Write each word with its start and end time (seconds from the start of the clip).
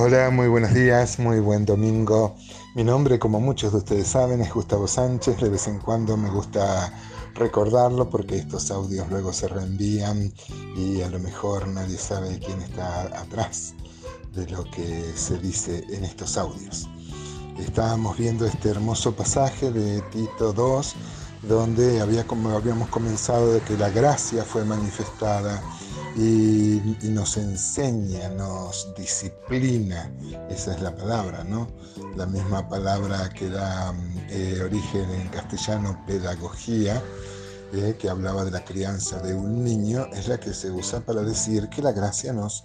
Hola, 0.00 0.30
muy 0.30 0.46
buenos 0.46 0.72
días, 0.74 1.18
muy 1.18 1.40
buen 1.40 1.64
domingo. 1.64 2.36
Mi 2.76 2.84
nombre, 2.84 3.18
como 3.18 3.40
muchos 3.40 3.72
de 3.72 3.78
ustedes 3.78 4.06
saben, 4.06 4.40
es 4.40 4.54
Gustavo 4.54 4.86
Sánchez. 4.86 5.40
De 5.40 5.48
vez 5.48 5.66
en 5.66 5.80
cuando 5.80 6.16
me 6.16 6.30
gusta 6.30 6.92
recordarlo 7.34 8.08
porque 8.08 8.36
estos 8.36 8.70
audios 8.70 9.10
luego 9.10 9.32
se 9.32 9.48
reenvían 9.48 10.32
y 10.76 11.02
a 11.02 11.10
lo 11.10 11.18
mejor 11.18 11.66
nadie 11.66 11.98
sabe 11.98 12.38
quién 12.38 12.62
está 12.62 13.06
atrás 13.20 13.74
de 14.36 14.48
lo 14.48 14.62
que 14.70 15.02
se 15.16 15.36
dice 15.38 15.82
en 15.90 16.04
estos 16.04 16.36
audios. 16.36 16.88
Estábamos 17.58 18.16
viendo 18.16 18.46
este 18.46 18.68
hermoso 18.68 19.16
pasaje 19.16 19.72
de 19.72 20.00
Tito 20.12 20.52
2, 20.52 20.94
donde 21.42 22.00
había, 22.00 22.24
como 22.24 22.50
habíamos 22.50 22.88
comenzado 22.90 23.52
de 23.52 23.60
que 23.62 23.76
la 23.76 23.90
gracia 23.90 24.44
fue 24.44 24.64
manifestada 24.64 25.60
y, 26.16 27.08
nos 27.08 27.36
enseña, 27.36 28.28
nos 28.30 28.94
disciplina, 28.96 30.10
esa 30.50 30.74
es 30.74 30.82
la 30.82 30.94
palabra, 30.94 31.44
¿no? 31.44 31.68
La 32.16 32.26
misma 32.26 32.68
palabra 32.68 33.28
que 33.30 33.48
da 33.48 33.94
eh, 34.28 34.60
origen 34.64 35.10
en 35.10 35.28
castellano, 35.28 36.04
pedagogía, 36.06 37.02
eh, 37.72 37.96
que 37.98 38.08
hablaba 38.08 38.44
de 38.44 38.50
la 38.50 38.64
crianza 38.64 39.18
de 39.20 39.34
un 39.34 39.62
niño, 39.64 40.06
es 40.12 40.28
la 40.28 40.38
que 40.38 40.54
se 40.54 40.70
usa 40.70 41.00
para 41.00 41.22
decir 41.22 41.68
que 41.68 41.82
la 41.82 41.92
gracia 41.92 42.32
nos 42.32 42.64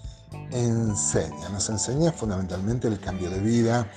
enseña, 0.52 1.50
nos 1.50 1.70
enseña 1.70 2.12
fundamentalmente 2.12 2.88
el 2.88 3.00
cambio 3.00 3.30
de 3.30 3.40
vida. 3.40 3.88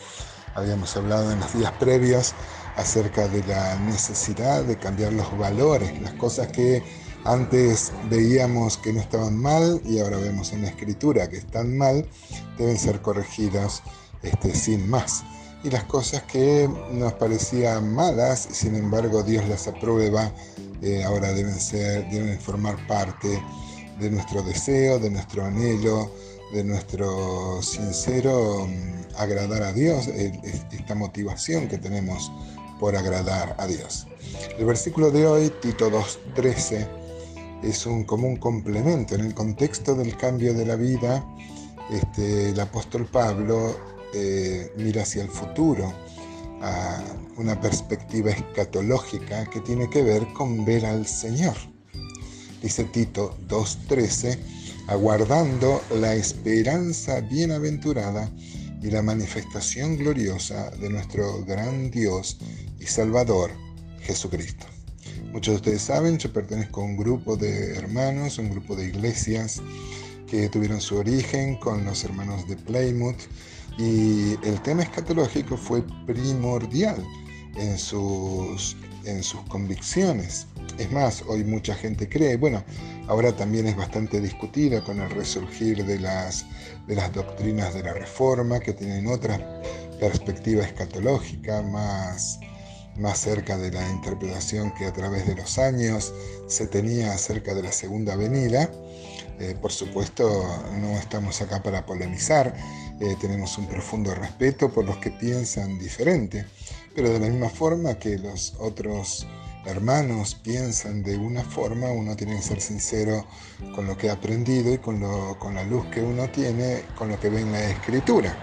Habíamos 0.55 0.97
hablado 0.97 1.31
en 1.31 1.41
los 1.41 1.53
días 1.55 1.73
previos 1.79 2.35
acerca 2.77 3.29
de 3.29 3.43
la 3.47 3.77
necesidad 3.81 4.65
de 4.65 4.79
cambiar 4.79 5.13
los 5.13 5.37
valores, 5.39 6.01
las 6.01 6.15
cosas 6.15 6.49
que 6.49 6.83
antes 7.27 7.93
veíamos 8.09 8.79
que 8.79 8.93
no 8.93 9.01
estaban 9.01 9.37
mal 9.37 9.81
y 9.85 9.99
ahora 9.99 10.19
vemos 10.19 10.53
en 10.53 10.63
la 10.63 10.69
escritura 10.69 11.29
que 11.29 11.37
están 11.37 11.77
mal, 11.77 12.07
deben 12.59 12.79
ser 12.79 13.03
corregidas 13.03 13.83
este, 14.23 14.55
sin 14.55 14.89
más. 14.89 15.25
Y 15.65 15.71
las 15.71 15.85
cosas 15.85 16.23
que 16.25 16.69
nos 16.93 17.13
parecían 17.15 17.93
malas, 17.93 18.49
sin 18.51 18.77
embargo 18.77 19.23
Dios 19.23 19.49
las 19.49 19.67
aprueba, 19.67 20.33
eh, 20.83 21.03
ahora 21.05 21.33
deben, 21.33 21.59
ser, 21.59 22.09
deben 22.11 22.39
formar 22.39 22.77
parte 22.87 23.43
de 23.99 24.11
nuestro 24.11 24.43
deseo, 24.43 24.99
de 24.99 25.11
nuestro 25.11 25.45
anhelo, 25.45 26.11
de 26.53 26.63
nuestro 26.63 27.63
sincero 27.63 28.67
mm, 28.69 29.17
agradar 29.17 29.63
a 29.63 29.73
Dios, 29.73 30.07
esta 30.09 30.95
motivación 30.95 31.67
que 31.69 31.79
tenemos 31.79 32.31
por 32.79 32.95
agradar 32.95 33.57
a 33.59 33.67
Dios. 33.67 34.07
El 34.59 34.67
versículo 34.67 35.11
de 35.11 35.27
hoy, 35.27 35.51
Tito 35.61 35.91
2.13, 35.91 37.06
es 37.63 37.87
un, 37.87 38.05
como 38.05 38.29
un 38.29 38.37
complemento. 38.37 39.15
En 39.15 39.23
el 39.23 39.35
contexto 39.35 39.95
del 39.95 40.17
cambio 40.17 40.55
de 40.55 40.67
la 40.67 40.77
vida, 40.77 41.25
este, 41.91 42.51
el 42.51 42.61
apóstol 42.61 43.07
Pablo 43.07 43.77
eh, 44.15 44.73
mira 44.77 45.03
hacia 45.03 45.23
el 45.23 45.29
futuro, 45.29 45.93
a 46.63 47.03
una 47.37 47.61
perspectiva 47.61 48.31
escatológica 48.31 49.45
que 49.51 49.61
tiene 49.61 49.91
que 49.91 50.03
ver 50.03 50.27
con 50.33 50.65
ver 50.65 50.87
al 50.87 51.07
Señor. 51.07 51.55
Dice 52.63 52.85
Tito 52.85 53.37
2.13, 53.49 54.39
aguardando 54.89 55.83
la 56.01 56.15
esperanza 56.15 57.21
bienaventurada 57.21 58.31
y 58.83 58.91
la 58.91 59.03
manifestación 59.03 59.97
gloriosa 59.97 60.71
de 60.71 60.89
nuestro 60.89 61.45
gran 61.45 61.91
Dios 61.91 62.39
y 62.79 62.87
Salvador, 62.87 63.51
Jesucristo. 64.01 64.76
Muchos 65.33 65.55
de 65.55 65.57
ustedes 65.57 65.83
saben, 65.83 66.19
yo 66.19 66.33
pertenezco 66.33 66.81
a 66.81 66.85
un 66.85 66.97
grupo 66.97 67.37
de 67.37 67.77
hermanos, 67.77 68.39
un 68.39 68.51
grupo 68.51 68.75
de 68.75 68.87
iglesias 68.87 69.61
que 70.27 70.49
tuvieron 70.49 70.81
su 70.81 70.97
origen 70.97 71.57
con 71.57 71.85
los 71.85 72.05
hermanos 72.05 72.49
de 72.49 72.57
Plymouth 72.57 73.21
y 73.79 74.33
el 74.47 74.61
tema 74.63 74.83
escatológico 74.83 75.57
fue 75.57 75.85
primordial 76.07 77.05
en 77.57 77.79
sus, 77.79 78.77
en 79.05 79.23
sus 79.23 79.41
convicciones. 79.43 80.47
Es 80.79 80.91
más, 80.91 81.23
hoy 81.29 81.45
mucha 81.45 81.75
gente 81.75 82.09
cree, 82.09 82.37
bueno, 82.37 82.65
ahora 83.07 83.35
también 83.35 83.67
es 83.67 83.77
bastante 83.77 84.21
discutida 84.21 84.83
con 84.83 85.01
el 85.01 85.11
resurgir 85.11 85.85
de 85.85 85.99
las, 86.01 86.47
de 86.87 86.97
las 86.97 87.13
doctrinas 87.13 87.75
de 87.75 87.83
la 87.83 87.93
Reforma, 87.93 88.61
que 88.61 88.73
tienen 88.73 89.07
otra 89.07 89.39
perspectiva 90.01 90.65
escatológica 90.65 91.63
más, 91.63 92.39
más 92.99 93.19
cerca 93.19 93.57
de 93.57 93.71
la 93.71 93.89
interpretación 93.91 94.73
que 94.75 94.87
a 94.87 94.93
través 94.93 95.27
de 95.27 95.35
los 95.35 95.59
años 95.59 96.13
se 96.47 96.67
tenía 96.67 97.13
acerca 97.13 97.55
de 97.55 97.63
la 97.63 97.73
segunda 97.73 98.17
venida. 98.17 98.71
Eh, 99.39 99.55
por 99.61 99.73
supuesto, 99.73 100.25
no 100.81 100.93
estamos 100.99 101.41
acá 101.43 101.63
para 101.63 101.85
polemizar, 101.85 102.57
eh, 103.01 103.17
tenemos 103.21 103.59
un 103.59 103.67
profundo 103.67 104.15
respeto 104.15 104.73
por 104.73 104.87
los 104.87 104.97
que 104.97 105.11
piensan 105.11 105.79
diferente, 105.79 106.47
pero 106.95 107.11
de 107.11 107.21
la 107.21 107.29
misma 107.29 107.51
forma 107.51 107.99
que 107.99 108.17
los 108.19 108.55
otros 108.59 109.27
hermanos 109.67 110.35
piensan 110.35 111.03
de 111.03 111.19
una 111.19 111.43
forma, 111.43 111.91
uno 111.91 112.17
tiene 112.17 112.37
que 112.37 112.43
ser 112.43 112.61
sincero 112.61 113.27
con 113.75 113.87
lo 113.87 113.97
que 113.97 114.09
ha 114.09 114.15
aprendido 114.15 114.73
y 114.73 114.79
con, 114.79 115.01
lo, 115.01 115.39
con 115.39 115.55
la 115.55 115.65
luz 115.65 115.85
que 115.87 116.01
uno 116.01 116.31
tiene, 116.31 116.83
con 116.97 117.09
lo 117.09 117.21
que 117.21 117.29
ve 117.29 117.41
en 117.41 117.53
la 117.53 117.65
escritura. 117.65 118.35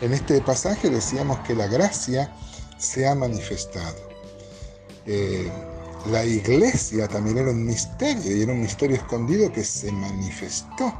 En 0.00 0.12
este 0.12 0.40
pasaje 0.40 0.90
decíamos 0.90 1.38
que 1.40 1.54
la 1.54 1.66
gracia 1.66 2.34
se 2.80 3.06
ha 3.06 3.14
manifestado. 3.14 3.96
Eh, 5.06 5.48
la 6.10 6.24
iglesia 6.24 7.06
también 7.08 7.38
era 7.38 7.50
un 7.50 7.64
misterio 7.64 8.36
y 8.36 8.42
era 8.42 8.52
un 8.52 8.62
misterio 8.62 8.96
escondido 8.96 9.52
que 9.52 9.62
se 9.62 9.92
manifestó. 9.92 10.92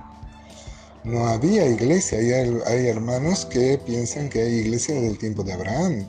No 1.04 1.26
había 1.26 1.66
iglesia, 1.66 2.18
hay, 2.18 2.52
hay 2.66 2.86
hermanos 2.86 3.46
que 3.46 3.80
piensan 3.86 4.28
que 4.28 4.42
hay 4.42 4.54
iglesia 4.56 4.94
desde 4.94 5.08
el 5.08 5.18
tiempo 5.18 5.42
de 5.42 5.54
Abraham, 5.54 6.06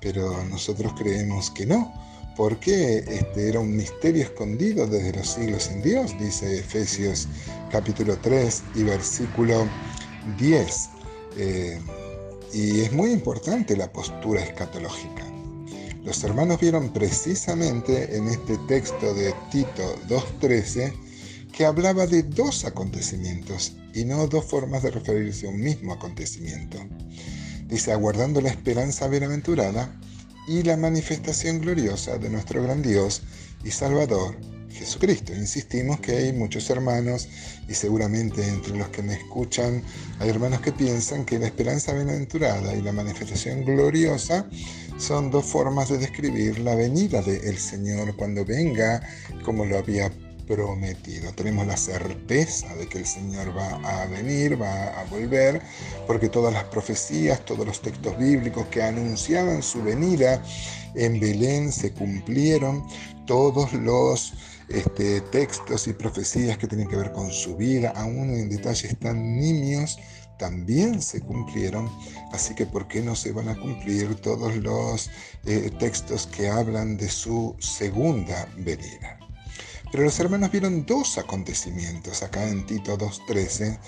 pero 0.00 0.44
nosotros 0.44 0.92
creemos 0.98 1.50
que 1.50 1.64
no, 1.64 1.90
porque 2.36 2.98
este 2.98 3.48
era 3.48 3.60
un 3.60 3.74
misterio 3.74 4.24
escondido 4.24 4.86
desde 4.86 5.14
los 5.14 5.28
siglos 5.28 5.68
en 5.68 5.82
Dios, 5.82 6.14
dice 6.18 6.58
Efesios 6.58 7.28
capítulo 7.70 8.18
3 8.18 8.62
y 8.74 8.82
versículo 8.82 9.66
10. 10.38 10.90
Y 12.52 12.80
es 12.80 12.92
muy 12.92 13.12
importante 13.12 13.76
la 13.76 13.92
postura 13.92 14.42
escatológica. 14.42 15.24
Los 16.04 16.24
hermanos 16.24 16.60
vieron 16.60 16.92
precisamente 16.92 18.16
en 18.16 18.26
este 18.26 18.56
texto 18.66 19.14
de 19.14 19.32
Tito 19.50 19.96
2.13 20.08 20.92
que 21.52 21.64
hablaba 21.64 22.06
de 22.06 22.22
dos 22.22 22.64
acontecimientos 22.64 23.76
y 23.94 24.04
no 24.04 24.26
dos 24.26 24.46
formas 24.46 24.82
de 24.82 24.90
referirse 24.90 25.46
a 25.46 25.50
un 25.50 25.60
mismo 25.60 25.92
acontecimiento. 25.92 26.78
Dice, 27.66 27.92
aguardando 27.92 28.40
la 28.40 28.48
esperanza 28.48 29.06
bienaventurada 29.08 30.00
y 30.48 30.62
la 30.62 30.76
manifestación 30.76 31.60
gloriosa 31.60 32.18
de 32.18 32.30
nuestro 32.30 32.62
gran 32.62 32.82
Dios 32.82 33.22
y 33.62 33.70
Salvador, 33.70 34.36
Jesucristo. 34.80 35.34
Insistimos 35.34 36.00
que 36.00 36.12
hay 36.16 36.32
muchos 36.32 36.70
hermanos 36.70 37.28
y 37.68 37.74
seguramente 37.74 38.42
entre 38.48 38.74
los 38.78 38.88
que 38.88 39.02
me 39.02 39.12
escuchan 39.12 39.82
hay 40.18 40.30
hermanos 40.30 40.62
que 40.62 40.72
piensan 40.72 41.26
que 41.26 41.38
la 41.38 41.46
esperanza 41.46 41.92
bienaventurada 41.92 42.74
y 42.74 42.80
la 42.80 42.90
manifestación 42.90 43.62
gloriosa 43.62 44.48
son 44.96 45.30
dos 45.30 45.44
formas 45.44 45.90
de 45.90 45.98
describir 45.98 46.60
la 46.60 46.74
venida 46.74 47.20
del 47.20 47.58
Señor 47.58 48.16
cuando 48.16 48.42
venga 48.46 49.02
como 49.44 49.66
lo 49.66 49.76
había 49.76 50.10
prometido. 50.48 51.30
Tenemos 51.32 51.66
la 51.66 51.76
certeza 51.76 52.74
de 52.76 52.88
que 52.88 52.98
el 52.98 53.06
Señor 53.06 53.54
va 53.54 53.76
a 53.84 54.06
venir, 54.06 54.60
va 54.60 54.98
a 54.98 55.04
volver, 55.04 55.60
porque 56.06 56.30
todas 56.30 56.54
las 56.54 56.64
profecías, 56.64 57.44
todos 57.44 57.66
los 57.66 57.82
textos 57.82 58.16
bíblicos 58.18 58.66
que 58.68 58.82
anunciaban 58.82 59.62
su 59.62 59.82
venida 59.82 60.42
en 60.94 61.20
Belén 61.20 61.70
se 61.70 61.92
cumplieron, 61.92 62.84
todos 63.26 63.72
los 63.74 64.32
este, 64.70 65.20
textos 65.20 65.86
y 65.88 65.92
profecías 65.92 66.56
que 66.56 66.66
tienen 66.66 66.88
que 66.88 66.96
ver 66.96 67.12
con 67.12 67.30
su 67.30 67.56
vida, 67.56 67.92
aún 67.96 68.30
en 68.30 68.48
detalles 68.48 68.98
tan 68.98 69.38
nimios, 69.38 69.98
también 70.38 71.02
se 71.02 71.20
cumplieron, 71.20 71.90
así 72.32 72.54
que 72.54 72.64
¿por 72.64 72.88
qué 72.88 73.02
no 73.02 73.14
se 73.14 73.32
van 73.32 73.48
a 73.48 73.60
cumplir 73.60 74.14
todos 74.14 74.56
los 74.56 75.10
eh, 75.44 75.70
textos 75.78 76.26
que 76.28 76.48
hablan 76.48 76.96
de 76.96 77.10
su 77.10 77.54
segunda 77.58 78.48
venida? 78.56 79.18
Pero 79.90 80.04
los 80.04 80.18
hermanos 80.20 80.52
vieron 80.52 80.86
dos 80.86 81.18
acontecimientos 81.18 82.22
acá 82.22 82.48
en 82.48 82.64
Tito 82.64 82.96
2.13, 82.96 83.78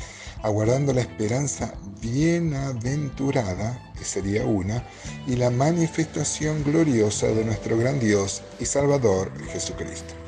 aguardando 0.42 0.92
la 0.92 1.02
esperanza 1.02 1.72
bienaventurada, 2.00 3.92
que 3.96 4.04
sería 4.04 4.44
una, 4.44 4.84
y 5.28 5.36
la 5.36 5.48
manifestación 5.50 6.64
gloriosa 6.64 7.28
de 7.28 7.44
nuestro 7.44 7.78
gran 7.78 8.00
Dios 8.00 8.42
y 8.58 8.66
Salvador 8.66 9.32
Jesucristo. 9.52 10.21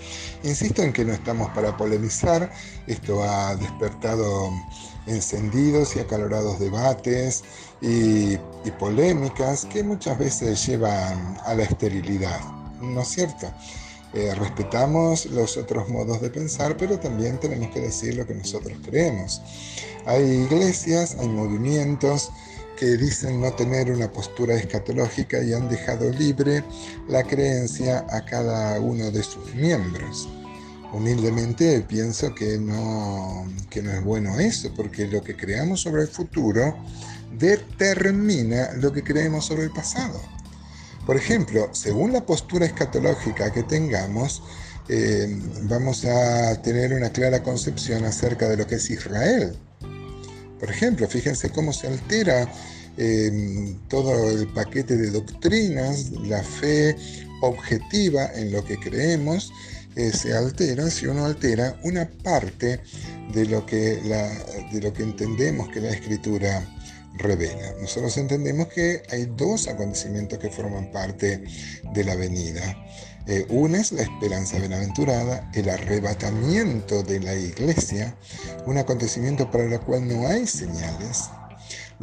Insisto 0.45 0.83
en 0.83 0.93
que 0.93 1.07
no 1.07 1.15
estamos 1.15 1.51
para 1.53 1.75
polemizar, 1.75 2.53
esto 2.87 3.25
ha 3.25 3.57
despertado 3.57 4.51
encendidos 5.07 5.97
y 5.97 6.01
acalorados 6.01 6.61
debates 6.61 7.43
y, 7.81 8.37
polémicas 8.79 9.65
que 9.67 9.83
muchas 9.83 10.19
veces 10.19 10.67
llevan 10.67 11.39
a 11.47 11.55
la 11.55 11.63
esterilidad, 11.63 12.41
¿no 12.81 13.01
es 13.01 13.09
cierto? 13.09 13.51
Eh, 14.13 14.35
respetamos 14.35 15.27
los 15.27 15.57
otros 15.57 15.89
modos 15.89 16.21
de 16.21 16.29
pensar, 16.29 16.77
pero 16.77 16.99
también 16.99 17.41
tenemos 17.41 17.71
que 17.71 17.81
decir 17.81 18.15
lo 18.15 18.27
que 18.27 18.35
nosotros 18.35 18.77
creemos. 18.85 19.41
Hay 20.05 20.25
iglesias, 20.25 21.17
hay 21.19 21.29
movimientos 21.29 22.31
que 22.77 22.97
dicen 22.97 23.41
no 23.41 23.53
tener 23.53 23.91
una 23.91 24.11
postura 24.11 24.55
escatológica 24.55 25.43
y 25.43 25.53
han 25.53 25.69
dejado 25.69 26.11
libre 26.11 26.65
la 27.09 27.23
creencia 27.23 28.07
a 28.11 28.25
cada 28.25 28.81
uno 28.81 29.11
de 29.11 29.23
sus 29.23 29.55
miembros. 29.55 30.29
Humildemente 30.93 31.81
pienso 31.83 32.35
que 32.35 32.59
no, 32.59 33.47
que 33.69 33.83
no 33.83 33.93
es 33.93 34.05
bueno 34.05 34.39
eso, 34.39 34.73
porque 34.77 35.07
lo 35.09 35.23
que 35.23 35.37
creamos 35.37 35.81
sobre 35.81 36.03
el 36.03 36.09
futuro 36.09 36.77
determina 37.37 38.73
lo 38.75 38.93
que 38.93 39.03
creemos 39.03 39.47
sobre 39.47 39.65
el 39.65 39.71
pasado. 39.71 40.21
Por 41.07 41.17
ejemplo, 41.17 41.69
según 41.73 42.13
la 42.13 42.25
postura 42.25 42.65
escatológica 42.65 43.53
que 43.53 43.65
tengamos, 43.65 44.43
eh, 44.89 45.27
vamos 45.63 46.05
a 46.05 46.61
tener 46.63 46.93
una 46.93 47.11
clara 47.11 47.43
concepción 47.43 48.05
acerca 48.05 48.49
de 48.49 48.57
lo 48.57 48.67
que 48.67 48.77
es 48.77 48.89
Israel. 48.91 49.59
Por 50.65 50.73
ejemplo, 50.73 51.07
fíjense 51.07 51.51
cómo 51.51 51.75
se 51.75 51.89
altera 51.89 52.51
eh, 52.97 53.77
todo 53.89 54.31
el 54.31 54.49
paquete 54.49 54.97
de 54.97 55.11
doctrinas, 55.11 56.11
la 56.13 56.43
fe 56.43 56.97
objetiva 57.43 58.31
en 58.35 58.51
lo 58.51 58.65
que 58.65 58.79
creemos, 58.79 59.53
eh, 59.95 60.11
se 60.11 60.33
altera 60.33 60.89
si 60.89 61.07
uno 61.07 61.27
altera 61.27 61.79
una 61.83 62.09
parte 62.09 62.81
de 63.35 63.45
lo, 63.45 63.67
que 63.67 64.01
de 64.73 64.81
lo 64.81 64.91
que 64.95 65.03
entendemos 65.03 65.69
que 65.69 65.83
la 65.83 65.91
escritura 65.91 66.67
revela. 67.19 67.75
Nosotros 67.79 68.17
entendemos 68.17 68.69
que 68.69 69.03
hay 69.11 69.27
dos 69.37 69.69
acontecimientos 69.69 70.39
que 70.39 70.49
forman 70.49 70.91
parte 70.91 71.45
de 71.93 72.05
la 72.05 72.17
venida. 72.17 72.75
Eh, 73.27 73.47
una 73.49 73.79
es 73.81 73.93
la 73.93 74.03
esperanza 74.03 74.59
bienaventurada, 74.59 75.49
el 75.55 75.71
arrebatamiento 75.71 77.03
de 77.03 77.21
la 77.21 77.35
iglesia, 77.35 78.15
un 78.67 78.77
acontecimiento 78.77 79.51
para 79.51 79.65
el 79.65 79.81
cual 79.81 80.07
no 80.07 80.27
hay 80.27 80.47
señales. 80.47 81.31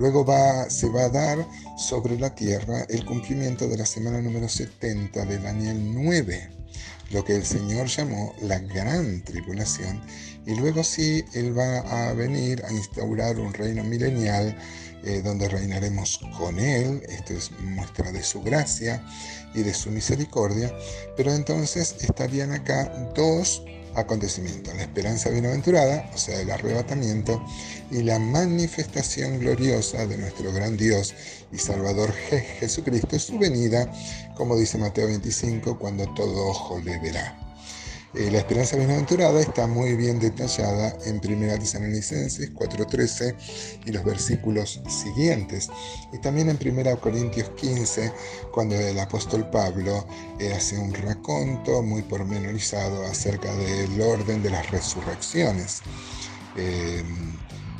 Luego 0.01 0.25
se 0.67 0.89
va 0.89 1.03
a 1.03 1.09
dar 1.09 1.47
sobre 1.77 2.17
la 2.17 2.33
tierra 2.33 2.87
el 2.89 3.05
cumplimiento 3.05 3.67
de 3.67 3.77
la 3.77 3.85
semana 3.85 4.19
número 4.19 4.49
70 4.49 5.25
de 5.27 5.37
Daniel 5.37 5.93
9, 5.93 6.49
lo 7.11 7.23
que 7.23 7.35
el 7.35 7.45
Señor 7.45 7.85
llamó 7.85 8.33
la 8.41 8.57
gran 8.57 9.23
tribulación. 9.23 10.01
Y 10.47 10.55
luego 10.55 10.83
sí, 10.83 11.23
Él 11.35 11.55
va 11.55 11.81
a 11.81 12.13
venir 12.13 12.65
a 12.65 12.73
instaurar 12.73 13.37
un 13.37 13.53
reino 13.53 13.83
milenial 13.83 14.57
eh, 15.03 15.21
donde 15.23 15.47
reinaremos 15.47 16.19
con 16.35 16.59
Él. 16.59 17.03
Esto 17.07 17.33
es 17.33 17.51
muestra 17.59 18.11
de 18.11 18.23
su 18.23 18.41
gracia 18.41 19.05
y 19.53 19.61
de 19.61 19.75
su 19.75 19.91
misericordia. 19.91 20.73
Pero 21.15 21.31
entonces 21.31 21.95
estarían 22.01 22.53
acá 22.53 22.91
dos 23.13 23.63
acontecimientos. 23.95 24.75
La 24.75 24.83
esperanza 24.83 25.29
bienaventurada, 25.29 26.09
o 26.13 26.17
sea, 26.17 26.39
el 26.39 26.51
arrebatamiento, 26.51 27.43
y 27.89 28.03
la 28.03 28.19
manifestación 28.19 29.39
gloriosa 29.39 30.05
de 30.07 30.17
nuestro 30.17 30.51
gran 30.53 30.77
Dios 30.77 31.13
y 31.51 31.57
Salvador 31.57 32.11
Jesucristo, 32.59 33.19
su 33.19 33.37
venida, 33.37 33.91
como 34.35 34.55
dice 34.55 34.77
Mateo 34.77 35.07
25, 35.07 35.77
cuando 35.77 36.05
todo 36.13 36.47
ojo 36.47 36.79
le 36.79 36.97
verá. 36.99 37.50
Eh, 38.13 38.29
la 38.29 38.39
esperanza 38.39 38.75
bienaventurada 38.75 39.39
está 39.39 39.67
muy 39.67 39.95
bien 39.95 40.19
detallada 40.19 40.93
en 41.05 41.21
1 41.23 41.59
Tesalonicenses 41.59 42.53
4.13 42.53 43.35
y 43.85 43.91
los 43.91 44.03
versículos 44.03 44.81
siguientes. 44.89 45.69
Y 46.11 46.17
también 46.17 46.49
en 46.49 46.57
1 46.61 46.99
Corintios 46.99 47.49
15, 47.51 48.11
cuando 48.51 48.75
el 48.75 48.99
apóstol 48.99 49.49
Pablo 49.49 50.05
eh, 50.39 50.51
hace 50.51 50.77
un 50.77 50.93
raconto 50.93 51.81
muy 51.83 52.01
pormenorizado 52.01 53.05
acerca 53.05 53.53
del 53.55 54.01
orden 54.01 54.43
de 54.43 54.49
las 54.49 54.69
resurrecciones. 54.71 55.81
Eh, 56.57 57.03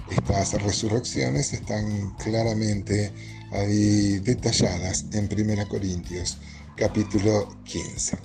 estas 0.10 0.54
resurrecciones 0.62 1.52
están 1.52 2.12
claramente 2.12 3.12
ahí 3.52 4.20
detalladas 4.20 5.06
en 5.12 5.28
1 5.30 5.68
Corintios 5.68 6.38
capítulo 6.82 7.48
15. 7.66 8.18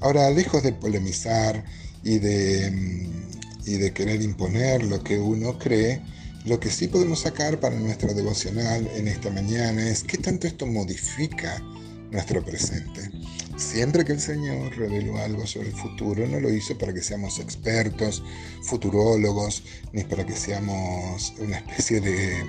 Ahora, 0.00 0.30
lejos 0.30 0.62
de 0.62 0.74
polemizar 0.74 1.64
y 2.02 2.18
de, 2.18 2.70
mm, 2.70 3.70
y 3.70 3.78
de 3.78 3.94
querer 3.94 4.20
imponer 4.20 4.84
lo 4.84 5.02
que 5.02 5.18
uno 5.18 5.58
cree, 5.58 6.02
lo 6.44 6.60
que 6.60 6.68
sí 6.68 6.88
podemos 6.88 7.20
sacar 7.20 7.58
para 7.60 7.80
nuestra 7.80 8.12
devocional 8.12 8.86
en 8.94 9.08
esta 9.08 9.30
mañana 9.30 9.88
es 9.88 10.04
qué 10.04 10.18
tanto 10.18 10.46
esto 10.46 10.66
modifica 10.66 11.62
nuestro 12.10 12.44
presente. 12.44 13.10
Siempre 13.56 14.04
que 14.04 14.12
el 14.12 14.20
Señor 14.20 14.76
reveló 14.76 15.16
algo 15.16 15.46
sobre 15.46 15.68
el 15.68 15.74
futuro, 15.74 16.26
no 16.26 16.38
lo 16.40 16.52
hizo 16.52 16.76
para 16.76 16.92
que 16.92 17.00
seamos 17.00 17.38
expertos, 17.38 18.22
futurólogos, 18.64 19.62
ni 19.94 20.04
para 20.04 20.26
que 20.26 20.36
seamos 20.36 21.32
una 21.38 21.56
especie 21.56 22.02
de, 22.02 22.42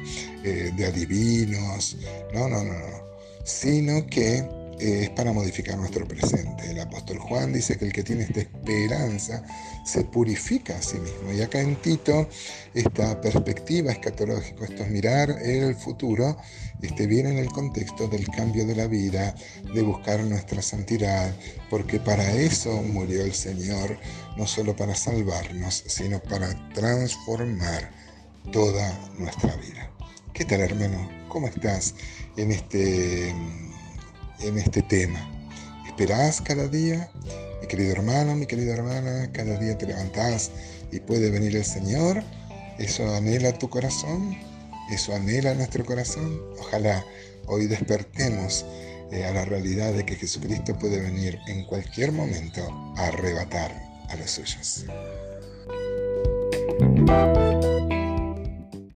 eh, 0.43 0.73
de 0.75 0.85
adivinos, 0.85 1.95
no, 2.33 2.49
no, 2.49 2.61
no, 2.61 2.73
no, 2.73 3.05
sino 3.45 4.05
que 4.07 4.64
es 4.79 5.09
para 5.11 5.31
modificar 5.31 5.77
nuestro 5.77 6.07
presente. 6.07 6.69
El 6.69 6.79
apóstol 6.79 7.19
Juan 7.19 7.53
dice 7.53 7.77
que 7.77 7.85
el 7.85 7.93
que 7.93 8.03
tiene 8.03 8.23
esta 8.23 8.41
esperanza 8.41 9.43
se 9.85 10.03
purifica 10.03 10.77
a 10.77 10.81
sí 10.81 10.97
mismo. 10.97 11.31
Y 11.31 11.41
acá 11.41 11.61
en 11.61 11.75
Tito, 11.77 12.27
esta 12.73 13.19
perspectiva 13.21 13.91
escatológica, 13.91 14.65
esto 14.65 14.83
es 14.83 14.89
mirar 14.89 15.29
el 15.41 15.75
futuro, 15.75 16.37
este, 16.81 17.07
viene 17.07 17.29
en 17.29 17.37
el 17.37 17.51
contexto 17.51 18.07
del 18.07 18.27
cambio 18.27 18.65
de 18.65 18.75
la 18.75 18.87
vida, 18.87 19.35
de 19.73 19.81
buscar 19.81 20.19
nuestra 20.23 20.61
santidad, 20.61 21.33
porque 21.69 21.99
para 21.99 22.29
eso 22.33 22.81
murió 22.81 23.23
el 23.23 23.33
Señor, 23.33 23.97
no 24.37 24.45
solo 24.45 24.75
para 24.75 24.95
salvarnos, 24.95 25.83
sino 25.87 26.21
para 26.21 26.53
transformar 26.73 27.91
toda 28.51 28.97
nuestra 29.17 29.55
vida. 29.55 29.89
¿Qué 30.33 30.43
tal 30.43 30.61
hermano? 30.61 31.09
¿Cómo 31.29 31.47
estás 31.47 31.95
en 32.35 32.51
este 32.51 33.33
en 34.41 34.57
este 34.57 34.81
tema. 34.81 35.19
Esperás 35.87 36.41
cada 36.41 36.67
día, 36.67 37.09
mi 37.61 37.67
querido 37.67 37.93
hermano, 37.93 38.35
mi 38.35 38.45
querida 38.45 38.73
hermana, 38.73 39.31
cada 39.31 39.57
día 39.57 39.77
te 39.77 39.87
levantás 39.87 40.51
y 40.91 40.99
puede 40.99 41.31
venir 41.31 41.55
el 41.55 41.65
Señor. 41.65 42.23
Eso 42.77 43.07
anhela 43.15 43.57
tu 43.57 43.69
corazón, 43.69 44.37
eso 44.91 45.15
anhela 45.15 45.53
nuestro 45.53 45.85
corazón. 45.85 46.41
Ojalá 46.59 47.05
hoy 47.47 47.67
despertemos 47.67 48.65
eh, 49.11 49.23
a 49.23 49.31
la 49.31 49.45
realidad 49.45 49.93
de 49.93 50.05
que 50.05 50.15
Jesucristo 50.15 50.77
puede 50.77 50.99
venir 50.99 51.39
en 51.47 51.63
cualquier 51.65 52.11
momento 52.11 52.61
a 52.97 53.07
arrebatar 53.07 53.71
a 54.09 54.15
los 54.15 54.31
suyos. 54.31 54.85